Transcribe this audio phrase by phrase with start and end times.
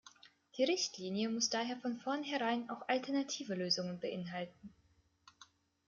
[0.57, 4.73] Die Richtlinie muss daher von vornherein auch alternative Lösungen beinhalten.